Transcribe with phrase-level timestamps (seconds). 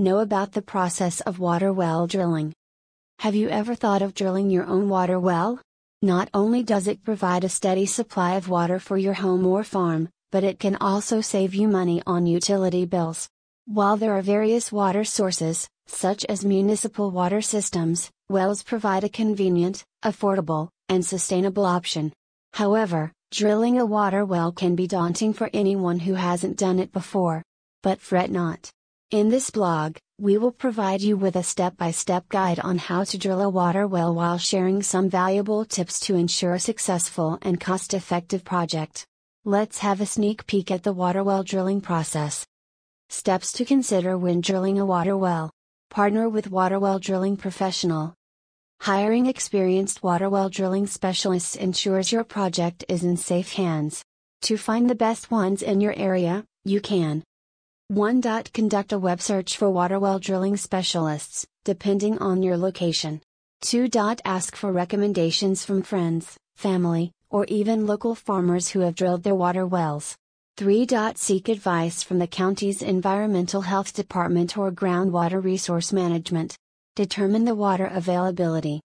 [0.00, 2.54] know about the process of water well drilling.
[3.18, 5.60] Have you ever thought of drilling your own water well?
[6.00, 10.08] Not only does it provide a steady supply of water for your home or farm,
[10.32, 13.28] but it can also save you money on utility bills.
[13.66, 19.84] While there are various water sources, such as municipal water systems, wells provide a convenient,
[20.02, 22.12] affordable, and sustainable option.
[22.54, 27.42] However, drilling a water well can be daunting for anyone who hasn't done it before.
[27.82, 28.70] But fret not.
[29.10, 33.02] In this blog, we will provide you with a step by step guide on how
[33.02, 37.58] to drill a water well while sharing some valuable tips to ensure a successful and
[37.60, 39.04] cost effective project.
[39.44, 42.46] Let's have a sneak peek at the water well drilling process.
[43.08, 45.50] Steps to consider when drilling a water well.
[45.90, 48.14] Partner with water well drilling professional.
[48.80, 54.04] Hiring experienced water well drilling specialists ensures your project is in safe hands.
[54.42, 57.24] To find the best ones in your area, you can
[57.90, 58.22] 1.
[58.54, 63.20] Conduct a web search for water well drilling specialists, depending on your location.
[63.62, 63.88] 2.
[64.24, 69.66] Ask for recommendations from friends, family, or even local farmers who have drilled their water
[69.66, 70.14] wells.
[70.56, 70.86] 3.
[71.16, 76.56] Seek advice from the county's Environmental Health Department or Groundwater Resource Management.
[76.94, 78.80] Determine the water availability.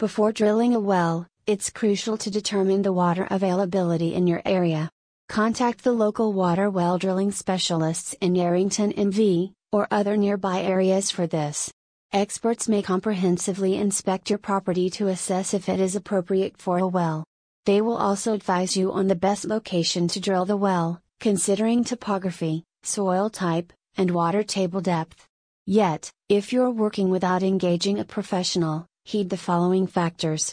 [0.00, 4.90] Before drilling a well, it's crucial to determine the water availability in your area.
[5.32, 11.26] Contact the local water well drilling specialists in Yerington NV, or other nearby areas for
[11.26, 11.72] this.
[12.12, 17.24] Experts may comprehensively inspect your property to assess if it is appropriate for a well.
[17.64, 22.64] They will also advise you on the best location to drill the well, considering topography,
[22.82, 25.26] soil type, and water table depth.
[25.64, 30.52] Yet, if you're working without engaging a professional, heed the following factors.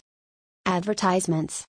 [0.66, 1.66] Advertisements.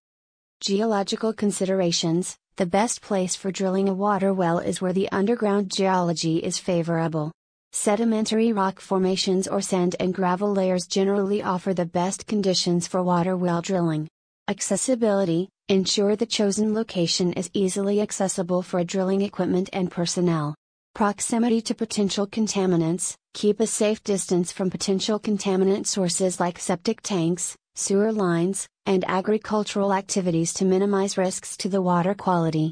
[0.61, 6.37] Geological considerations The best place for drilling a water well is where the underground geology
[6.37, 7.33] is favorable.
[7.73, 13.39] Sedimentary rock formations or sand and gravel layers generally offer the best conditions for water
[13.39, 14.07] well drilling.
[14.49, 20.55] Accessibility Ensure the chosen location is easily accessible for drilling equipment and personnel.
[20.95, 27.57] Proximity to potential contaminants Keep a safe distance from potential contaminant sources like septic tanks,
[27.81, 32.69] sewer lines, and agricultural activities to minimize risks to the water quality.